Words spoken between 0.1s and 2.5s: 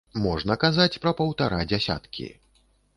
Можна казаць пра паўтара дзясяткі.